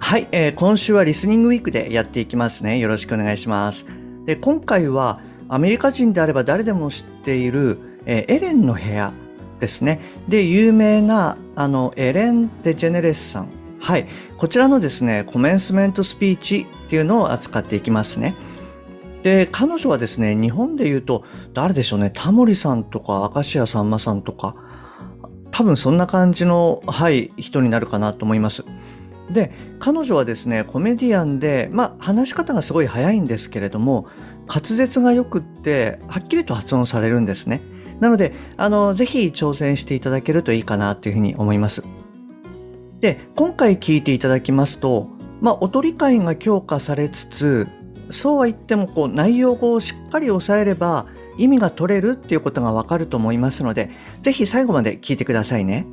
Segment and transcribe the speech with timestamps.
[0.00, 2.78] はい、えー、今週はリスニングウィークでやっていきますね。
[2.78, 3.86] よろしくお願いします。
[4.24, 9.12] で今回はアメリカ人であれば誰でも知っている、えー、エレンの部屋
[9.60, 10.00] ですね。
[10.28, 13.48] で有名なあのエレン・デジェネレスさん。
[13.80, 14.08] はい
[14.38, 18.34] こちらのですねコメンスメントスピーチっていうのを扱っていきますね。
[19.22, 22.10] で彼女はですね日本で言うと誰でしょうね。
[22.14, 24.56] タモリさんとか明石家さんまさんとか
[25.50, 28.64] 多分そんな感じの、はい、人になるかなと思います。
[29.30, 34.08] で彼女はですねコメディアンで、まあ、話し方がすごい早いんですけれども
[34.46, 37.60] 滑舌がよくってはっきりと発音されるんですね
[38.00, 41.84] なのであのぜひ挑戦していただけるといいかなというふうに思います
[43.00, 45.08] で今回聞いていただきますと、
[45.40, 47.68] まあ、音理解が強化されつつ
[48.10, 53.90] そうは言ってもこう内容をしっかり押さえれば意味が取れるっていうことがわかると思いますので
[54.22, 55.86] ぜひ最後まで聞いてくださいね。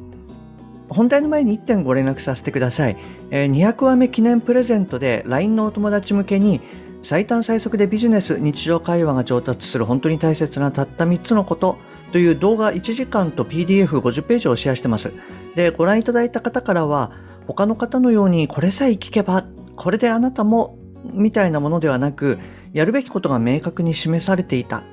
[0.89, 2.97] 本題の前に1点ご連絡させてください。
[3.31, 6.61] え、200話目記念プレゼントで LINE のお友達向けに
[7.01, 11.77] 最短最速でビジネス、日常会話が上達する本当に大切なたった3つのこと
[12.11, 15.13] という動画1時間と PDF50 ページをシェアしてます。
[15.55, 17.11] で、ご覧いただいた方からは
[17.47, 20.77] 他の方のようにこれさえ聞けばこれであなたも
[21.13, 22.39] みたいなものではなく
[22.73, 24.83] やるべきことが明確に示されていた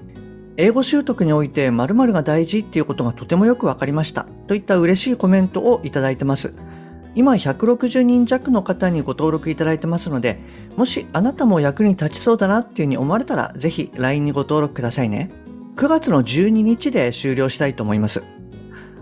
[0.57, 6.55] 英語習得において〇〇が大事っていうことがとてもよくわかりましたといった嬉しいコメントをいただいてます。
[7.15, 10.39] 今160人弱の方にご登録いただいてますので、
[10.77, 15.31] もしあなたも役に立ちそうだなっていうふうに思われたら、ぜひ LINE にご登録くださいね。
[15.77, 18.23] 9月の12日で終了したいと思います。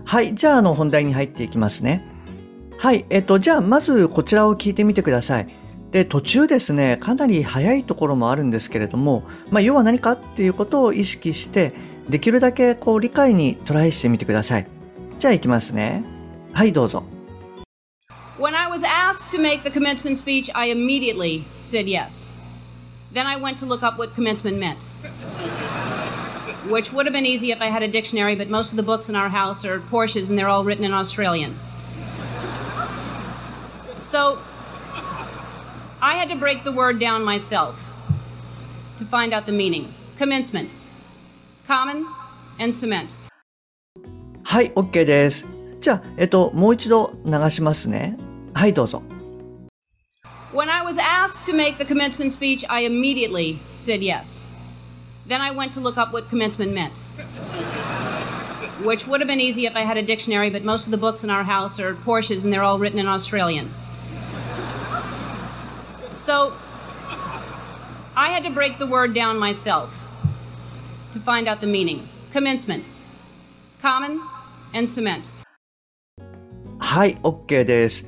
[0.03, 2.05] はい、じゃああの本題に入っていきますね。
[2.77, 5.47] はい、えっと、じゃあまずこちらを聞いてみてください。
[5.91, 11.73] で途中ですねかなり早いところもあるんですけれども、まあ、要は何かっていうことを意識して
[12.09, 14.67] できるだけこう理解にトライしてみてください
[15.19, 16.03] じゃあいきますね
[16.53, 17.03] はいどうぞ
[18.39, 22.25] When I was asked to make the commencement speech, I immediately said yes.
[23.13, 24.81] Then I went to look up what commencement meant.
[26.67, 29.09] Which would have been easy if I had a dictionary, but most of the books
[29.09, 31.59] in our house are Porsches and they're all written in Australian.
[33.99, 34.39] So
[36.00, 37.78] I had to break the word down myself
[38.98, 39.94] to find out the meaning.
[40.18, 40.72] Commencement.
[41.66, 42.06] Common
[42.58, 43.14] and cement.
[44.44, 45.46] はい、OK です。
[45.80, 48.16] じゃあ、えっと、もう一度流しますね。
[48.54, 49.02] はい、どうぞ。
[50.52, 54.40] When I was asked to make the commencement speech, I immediately said yes.
[55.28, 56.96] Then I went to look up what commencement meant.
[58.84, 61.24] Which would have been easy if I had a dictionary, but most of the books
[61.24, 63.70] in our house are Porsches and they're all written in Australian.
[66.13, 66.51] So
[68.15, 69.89] I had to break the word down myself
[71.13, 72.07] to find out the meaning.
[72.33, 72.85] Commencement.
[73.81, 74.19] Common
[74.73, 75.29] and cement.
[76.79, 78.07] はい、OK です。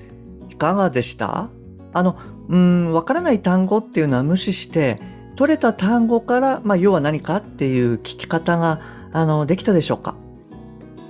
[0.50, 1.50] いかがでした？
[1.94, 2.18] あの、
[2.50, 5.00] うん、わからない単語っていうのは無視して、
[5.36, 8.82] 取れた単語から、まあ、要は何かっていう聞き方が、
[9.14, 10.16] あの、できたでしょうか？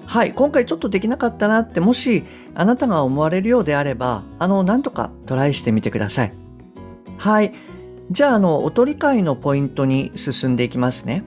[0.06, 6.34] はい、今回ちょっとできなかったなって、もしあなたが思われるようであれば、あの、なんとかトライしてみてください。
[7.24, 7.54] はい。
[8.12, 11.24] じゃあ、あの、音理解のポイントに進んでいきますね。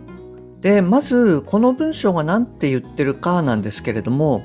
[0.61, 4.45] で、まず、この文章が何て言ってるかなんですけれども、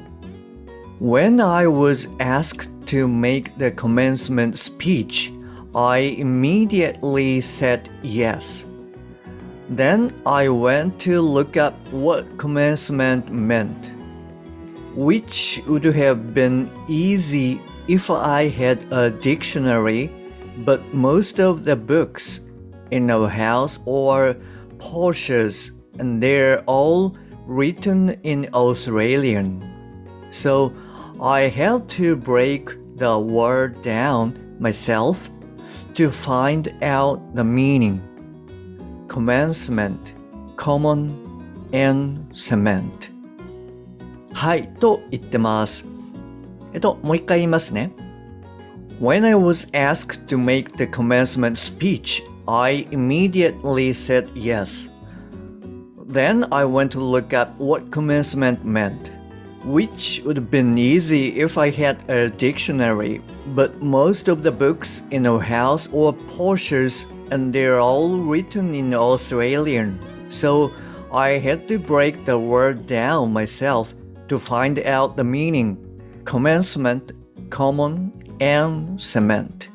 [1.02, 5.34] When I was asked to make the commencement speech,
[5.74, 8.66] I immediately said yes.
[9.70, 13.76] Then I went to look up what commencement meant,
[14.96, 17.60] which would have been easy
[17.90, 20.21] if I had a dictionary
[20.65, 22.41] but most of the books
[22.91, 24.37] in our house are
[24.79, 27.17] Porsches and they're all
[27.47, 29.63] written in Australian.
[30.31, 30.73] So
[31.21, 35.31] I had to break the word down myself
[35.95, 38.03] to find out the meaning.
[39.09, 40.15] Commencement,
[40.57, 41.15] common,
[41.73, 43.13] and cement.
[44.33, 45.87] はい、と言ってます。
[46.75, 47.91] えっと、もう一回言いますね。
[49.02, 54.90] When I was asked to make the commencement speech, I immediately said yes.
[56.06, 59.12] Then I went to look up what commencement meant,
[59.66, 63.24] which would have been easy if I had a dictionary,
[63.56, 68.94] but most of the books in our house are Porsches and they're all written in
[68.94, 69.98] Australian.
[70.30, 70.72] So
[71.12, 73.96] I had to break the word down myself
[74.28, 75.80] to find out the meaning
[76.24, 77.14] commencement,
[77.50, 79.72] common, and cement.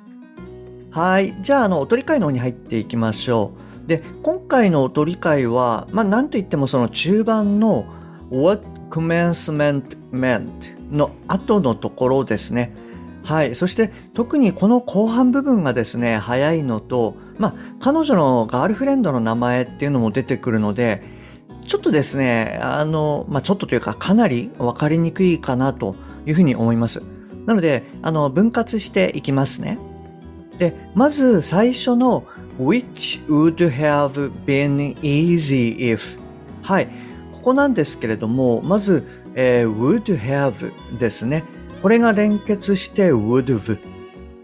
[0.91, 1.35] はい。
[1.41, 3.53] じゃあ、あの、おとり会の方に入っていきましょ
[3.85, 3.89] う。
[3.89, 7.87] で、今回のおとり会は、まあ、なんといってもその中盤の
[8.31, 10.51] What commencement meant
[10.91, 12.75] の後のところですね。
[13.23, 13.55] はい。
[13.55, 21.03] そして特にこの後半部分がですね、早いのと、まあ、彼女のガールフレンドの名前っていうのも出てくるので、
[21.67, 27.03] ちょっとですね、あの、まあ、ちょっとというかかなり分かりにくいかなというふうに思います。
[27.47, 29.79] なので、あの、分割していきますね。
[30.59, 32.25] で、まず最初の
[32.59, 36.19] which would have been easy if
[36.63, 36.89] はい。
[37.33, 39.05] ここなんですけれども、まず、
[39.35, 41.45] えー、would have ですね。
[41.83, 43.79] これが連結して would have。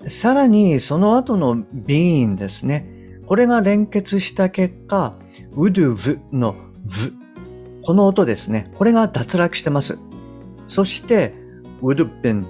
[0.09, 2.87] さらにその後の been ですね。
[3.27, 5.17] これが連結した結果、
[5.57, 6.55] would have の
[6.85, 7.13] v。
[7.85, 8.71] この音ですね。
[8.75, 9.99] これが脱落してます。
[10.69, 11.35] そして
[11.83, 12.45] would have been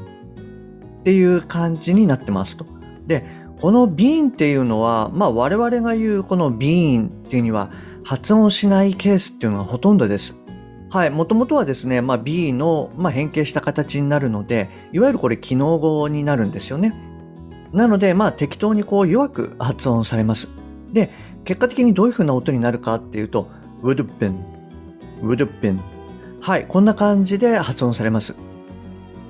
[1.02, 2.64] っていう感じになってますと。
[3.06, 3.24] で、
[3.60, 7.70] この been っていうのは、まあ我々が言うこの been っていうには
[8.04, 10.38] 発音しないケースっていうのがほとんどです。
[10.90, 11.10] はい。
[11.10, 16.94] もともとはですね、まあ B の、まあ、変形した形になるので、いわゆるこれ機能語になるんですよね。
[17.72, 20.50] なので、まあ適当にこう弱く発音されます。
[20.92, 21.10] で、
[21.44, 23.48] 結果的にどういう風な音になるかっていうと、
[23.82, 24.34] would have been,
[25.20, 25.78] would have been
[26.40, 28.36] はい、こんな感じで発音されます。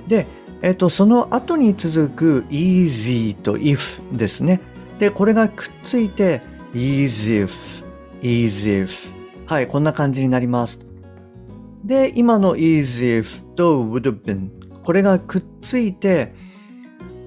[0.07, 0.27] で、
[0.63, 4.61] えっと、その後に続く easy と if ですね。
[4.97, 6.41] で、これがくっついて
[6.73, 7.83] easy if,
[8.21, 9.13] easy if
[9.45, 10.79] はい、こんな感じになります。
[11.83, 14.49] で、今の easy if と would have been
[14.83, 16.33] これがくっついて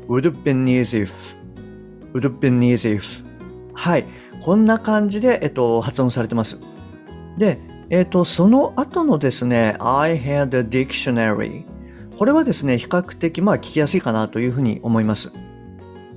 [0.09, 1.37] would have been easy if,
[2.15, 3.23] would have been easy if
[3.75, 4.05] はい、
[4.41, 6.59] こんな感じで、えっと、発音されてます。
[7.37, 7.59] で、
[7.91, 11.75] えっと、その後のですね、I had a dictionary
[12.19, 15.33] これはですね、比較的まあ聞きやすいかなというふうに思います。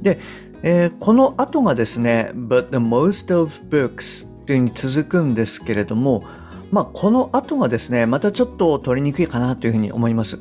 [0.01, 0.19] で、
[0.63, 6.24] えー、この後がですね、but the most of books というふうに続くんですけれども、
[6.72, 10.40] まあこの後がですね、またちょっと取りにくいかなというふうに思います。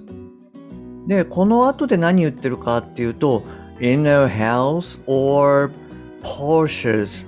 [1.06, 3.43] で、この後で何言ってるかっていうと、
[3.81, 5.70] in a house or
[6.22, 7.26] Porsches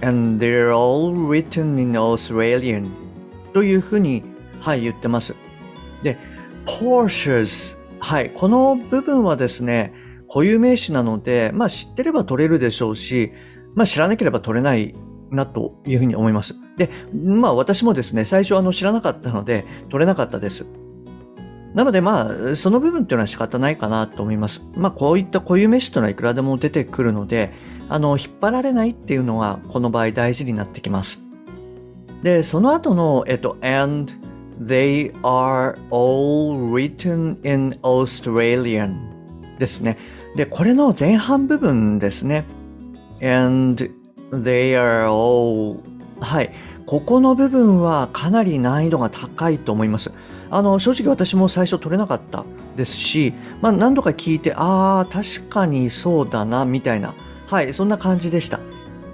[0.00, 2.88] and they're all written in Australian
[3.52, 4.22] というふうに、
[4.60, 5.34] はい、言ってます。
[6.02, 6.18] で、
[6.68, 7.78] Porsches。
[7.98, 8.30] はい。
[8.30, 9.94] この部分はですね、
[10.28, 13.32] 固有名詞なので、まあ知ってれば取れるでしょうし、
[13.74, 14.94] まあ知らなければ取れない
[15.30, 16.54] なというふうに思います。
[16.76, 20.66] で、まあ私もですね、最初あの知らなかったので取れなかったです。
[21.74, 24.64] なのでまあ、その部分っていうのは仕方ないかなと思います。
[24.74, 27.52] まあこういった固有名詞というのはいくらでも出てくるので、
[27.88, 31.24] あの、引っ張られないっていうのがこの場合大事になってきます。
[32.22, 34.12] で、その後の、えっと、and
[34.60, 38.96] They are all written in Australian
[39.58, 39.98] ですね。
[40.36, 42.44] で、これの前半部分ですね。
[43.20, 43.90] And
[44.32, 45.80] they are all
[46.20, 46.52] はい。
[46.86, 50.12] ここの部分はかなり難易度が高いと思います。
[50.50, 52.44] あの、正直私も最初取れなかった
[52.76, 57.14] ですし、まあ何度か聞いて、ああ、確かにそうだな、みたいな。
[57.46, 58.60] はい、そんな感じでした。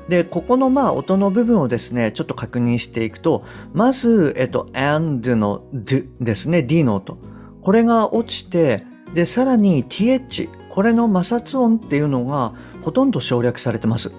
[0.08, 7.18] で、ここのまあ音の部分をですね、ちょっと確認していくと、まず、えっと、and の d ですね、d の音。
[7.62, 8.84] これが落ちて、
[9.14, 14.12] で、さらに th、これの摩擦音っていうのがほとんど省略されてます。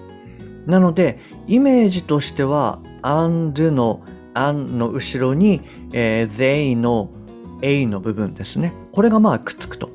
[0.66, 4.02] なので、イメージとしては、and の
[4.34, 5.62] an の後ろに、
[5.92, 7.10] えー、they の
[7.62, 8.72] a の部分ですね。
[8.92, 9.90] これがまあくっつくと。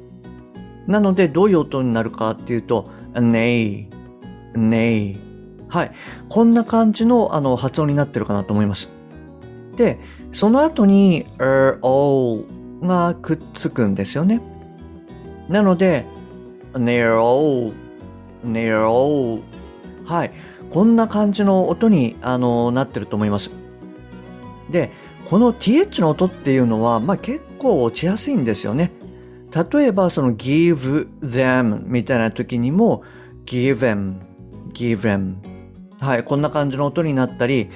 [0.87, 3.87] なので、どういう音になるかっていうと、nay,
[4.53, 5.17] nay,
[5.71, 5.91] はい。
[6.27, 8.91] こんな感じのあの発音になってるかなと思います。
[9.77, 9.99] で、
[10.33, 12.43] その後に er, o
[12.81, 14.41] がくっつくんですよね。
[15.47, 16.05] なので、
[16.73, 17.73] near all,
[18.45, 19.41] near all
[20.03, 20.31] はい。
[20.71, 23.51] こんな感じの音にあのなってると思います。
[24.69, 24.91] で、
[25.29, 28.91] この th の音っていうのは、まあ、結構落ちやすいんですよね。
[29.73, 33.03] 例えば、その give them みたいな時にも
[33.45, 34.15] give them,
[34.73, 35.35] give them
[36.01, 37.69] はい、こんな感じの音になったり、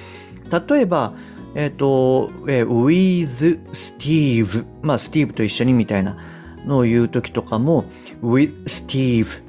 [0.68, 1.14] 例えば、
[1.54, 6.18] えっ、ー、と、え、with Steve、まあ、スティーブと一緒にみたいな
[6.66, 7.84] のを言うときとかも、
[8.22, 9.42] with Steve、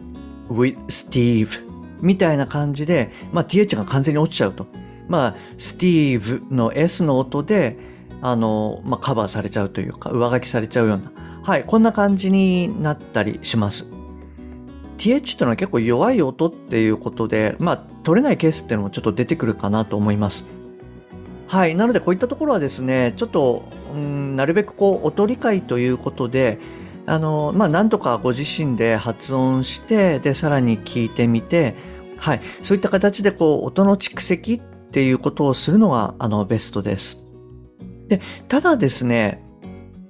[0.50, 1.68] with Steve
[2.02, 4.68] みたいな感じで、まあ、th が完全に落ちちゃうと。
[5.08, 7.78] まあ、Steve の s の音で、
[8.22, 13.97] あの、まあ、カバーされちゃうというか、上書きされちゃうような、はい、こんな感じになったりします。
[14.98, 20.46] Th っていうのは結構弱い音っていうことで、まあ、取れないケースっていうのもちょっと出てくるかなと思います。
[21.48, 21.76] はい。
[21.76, 23.64] なので、こういったところはですね、ちょっと、
[23.94, 26.60] うん、なるべくこう、音理解ということで、
[27.06, 31.76] あの、まあ、なんとかご自身で発音して、で、さらに聞いてみて、
[32.18, 32.42] はい。
[32.62, 34.62] そういった形で、こう、音の蓄積っ
[34.92, 37.24] ていうことをするのが、あの、ベストです。
[38.08, 39.47] で、ただですね、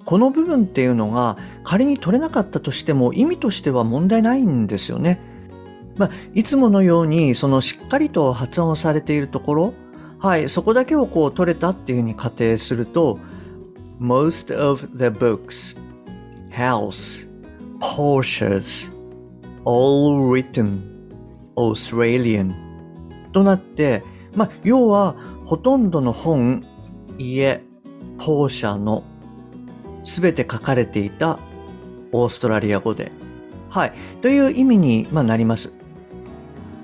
[0.08, 1.36] この部分っていうのが
[1.66, 5.20] 仮に取れなかったとしても意味としては問題ないんですよね。
[5.98, 9.74] まあ、いつものようにそのしっかりと発音されているところ、
[10.20, 13.20] はい、そこだけをこう取れたっていうふうに仮定すると
[14.00, 15.78] Most of the books,
[16.52, 17.28] house,
[17.82, 18.90] Porsches,
[19.66, 20.80] all written,
[21.58, 22.54] Australian
[23.34, 24.06] となって、
[24.38, 26.64] まあ、要はほとんどの本、
[27.18, 27.62] 家、
[28.18, 29.04] ポーシャの
[30.08, 31.38] すべて書かれていた
[32.12, 33.12] オーストラリア語で、
[33.70, 35.74] はい、という意味に、まあ、なります。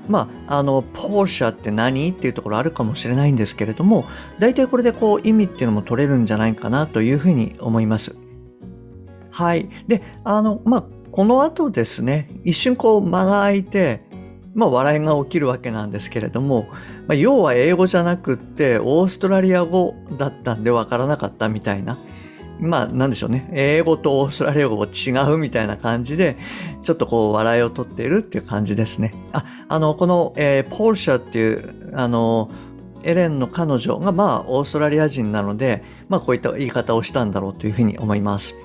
[0.09, 2.11] まあ、あの、ポーシャって何？
[2.11, 4.03] っていうところあるかもしれないんですけれども、
[4.37, 8.17] 大体これでこう意味っていうのも取れるんじゃないかなというふうに思います。
[9.31, 9.69] はい。
[9.87, 14.03] で、あの、まあ、この後ですね、一瞬こう間が空いて、
[14.53, 16.67] まあ、笑いが起きるわけなんですけれども、
[17.07, 21.97] まあ、要は英語じゃなくって、オーストラリア語だったんでわからなかったみたいな、
[22.59, 23.49] まあ、なんでしょうね。
[23.53, 26.37] 英語とオーストラリア語違うみたいな感じで、
[26.83, 29.13] ちょっとこう、笑いを取っているっていう感じですね。
[29.33, 32.49] あ、あの、この、えー、ポーシャっていう、あの、
[33.03, 38.55] エレンの彼女が、まあ、オーストラリア人なので、まあ、こういった言い方をしたんだろうというふうに思います。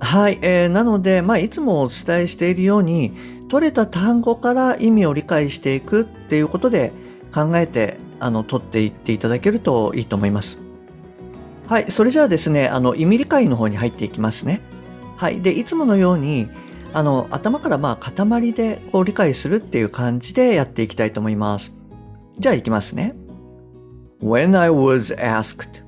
[0.00, 0.38] はい。
[0.42, 3.12] えー、なので、まあ、いつもお伝えしているように、
[3.48, 6.90] 取れた単語から意味を理解していくっていうことで
[7.34, 10.58] 考えて、あの、取っていっていただけるといいと思います。
[11.72, 14.60] はい、それじゃあですね、あの、意味理解の方に入っていきますね。
[15.16, 15.40] はい。
[15.40, 16.50] で、いつものように、
[16.92, 21.72] あの、頭からまあ、塊でこう理解するっていう感じでやっていきたいと思います。
[22.38, 23.14] じゃあ、いきますね。
[24.22, 25.82] When I was asked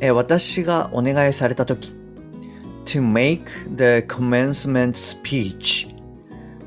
[0.00, 1.92] え私がお願いされたとき
[2.86, 3.44] to make
[3.76, 5.94] the commencement speech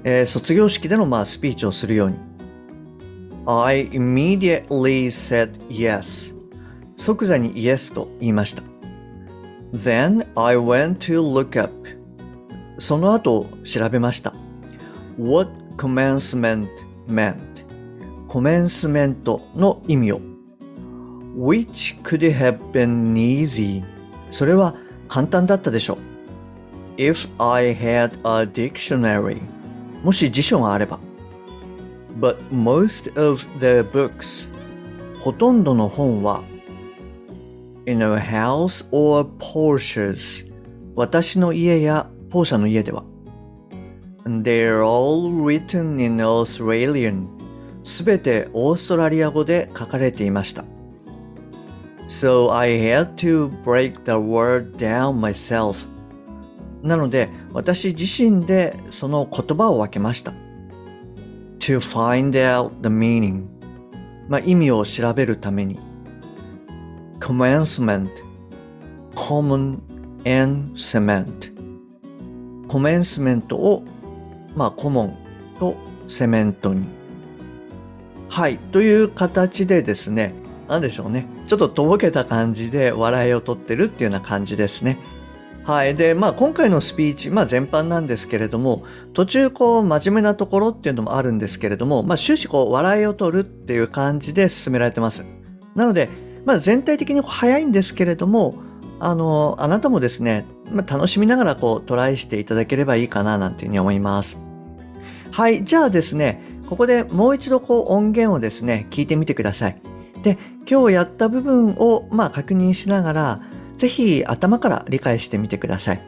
[0.03, 2.17] え卒業式でのまあスピーチをするように
[3.47, 6.36] I immediately said yes
[6.97, 8.63] 即座に Yes と言いました。
[9.71, 11.71] Then I went to look up.
[12.79, 14.33] その後調べました。
[15.19, 16.67] What commencement
[17.07, 17.37] meant?
[18.27, 20.21] コメンスメントの意味を。
[21.37, 23.83] Which could have been easy?
[24.31, 24.75] それは
[25.07, 25.97] 簡単だったでしょう。
[26.97, 29.39] If I had a dictionary
[30.03, 30.99] もし辞書があれば。
[32.19, 34.49] But most of the books
[35.19, 36.41] ほとんどの本は
[37.87, 40.45] in a house or Porsches
[40.95, 43.05] 私の家やポーシャの家では
[44.25, 47.27] They're all written in Australian
[47.85, 50.65] すべてオーストラリア語で書かれていました
[52.09, 55.87] So I had to break the word down myself
[56.83, 60.33] なので私自身でその言葉を分けました
[61.59, 63.45] To find out the meaning
[64.27, 65.86] まあ意味を調べるために
[67.19, 68.09] commencement,
[69.15, 69.79] common
[70.25, 71.57] and cement
[72.67, 73.83] コメンスメントを、
[74.55, 75.17] まあ、コモン
[75.57, 75.75] と
[76.07, 76.85] セメントに。
[78.29, 78.57] はい。
[78.57, 80.33] という形でですね、
[80.67, 81.27] なんでしょうね。
[81.47, 84.99] ちょっととぼけた感じで笑いをとってるっていうような感じですね。
[85.63, 85.95] はい。
[85.95, 88.83] で、まあ今回のスピーチ、まあ全般なんですけれども、
[89.13, 95.25] 途中こう真面目なところっていうのもあるんですけれども、まあ終始こう笑いを取るっていう感じで進められてます。
[95.75, 96.09] なので、
[96.45, 98.55] まあ、全体的に早いんですけれども、
[98.99, 104.39] あの、あなたもですね、まあ、楽しみながらこうトライしていただければいいかななんていうふうに思います。
[105.31, 109.81] はい、じゃあですね、ここでもう一度こう音源をですね、聞いてみてください。
[110.23, 110.37] で、
[110.69, 113.41] 今日やった部分をまあ確認しながら、
[113.77, 116.01] ぜひ頭から理解してみてください。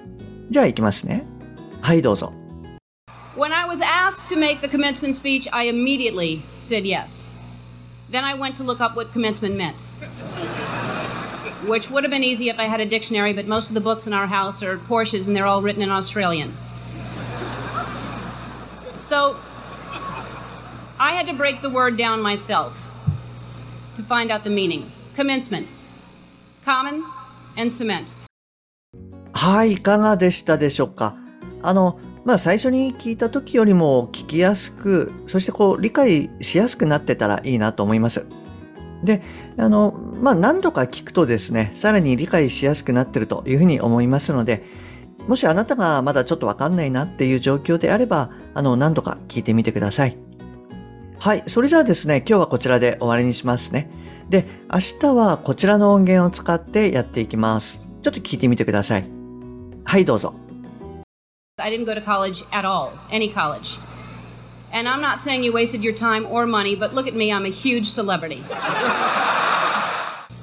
[0.49, 1.25] じゃあ行きますね。
[1.81, 2.33] はい、どうぞ。
[3.37, 7.23] When I was asked to make the commencement speech, I immediately said yes.
[8.11, 9.75] Then I went to look up what commencement meant.
[11.66, 14.06] Which would have been easy if I had a dictionary, but most of the books
[14.06, 16.54] in our house are Porsches and they're all written in Australian.
[18.96, 19.36] So
[20.98, 22.76] I had to break the word down myself
[23.96, 24.90] to find out the meaning.
[25.14, 25.70] Commencement,
[26.64, 27.04] common,
[27.56, 28.12] and cement.
[29.32, 31.16] はい、いかがでしたでしょうか
[31.62, 38.26] あの、まあ最初に聞いた時よりも聞きやすく、そしてこう理解しやすくなってたらいいなと思います。
[39.03, 39.21] で、
[39.57, 44.63] あの、まあ何度か聞くとですね、さらに理解しやすくなってるというふうに思いますので、
[45.27, 50.17] もしあなたがまだちょっとわかんないなっていう状況であれば、あの、何度か聞いてみてください。
[51.17, 51.43] はい。
[51.47, 53.89] それじゃあですね、今日はこちらで終わりにしますね。
[54.29, 57.81] で、明日はこちらの音源を使ってやっていきます。
[58.01, 59.05] ちょっと聞いてみてください。
[59.83, 60.33] はい、どうぞ。
[61.57, 63.79] I didn't go to college at all, any college.
[64.72, 67.46] And I'm not saying you wasted your time or money, but look at me, I'm
[67.46, 68.42] a huge celebrity.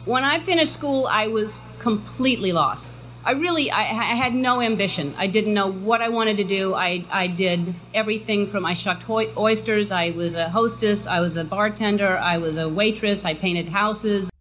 [0.05, 2.87] when I finished school, I was completely lost.
[3.23, 5.13] I really, I, I, had no ambition.
[5.15, 6.73] I didn't know what I wanted to do.
[6.73, 11.43] I, I did everything from I shucked oysters, I was a hostess, I was a
[11.43, 14.31] bartender, I was a waitress, I painted houses.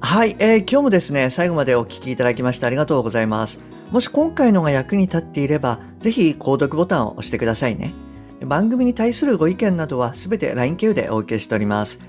[0.00, 3.60] はい、えー、今日もですね、最後までお聞きいただきましてありがとうございます。
[3.92, 7.94] もし今回のが役に立っていれば、ぜひ購読ボタンを押してくださいね。
[8.47, 11.99] 番組に対するご意見などはすべて LINE 経由でお受けしております。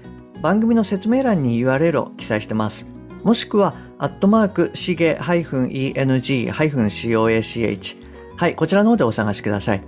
[0.41, 2.87] 番組の説明欄に URL を記載してます。
[3.25, 7.97] もしくは、アットマーク、しげ -eng-coach。
[8.37, 9.83] はい、こちらの方でお探しください。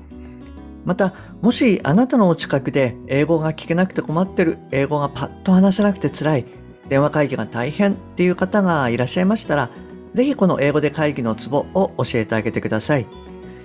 [0.85, 6.45] また、もしあなたのお近くで英語が聞けなくて困ってる、英語がパッと話せなくて辛い、
[6.89, 9.71] 電話会議が大変っていう方がいらっしゃいましたら、
[10.15, 13.07] ぜひこの英語で会議のツボを教えてあげてください。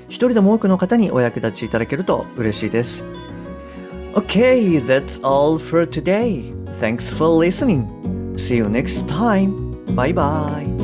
[0.07, 3.03] 一人でも多くの方にお役立ちいただけると嬉しいです。
[4.13, 6.53] Okay, that's all for today.
[6.79, 7.85] Thanks for listening.
[8.35, 9.74] See you next time.
[9.95, 10.75] Bye bye.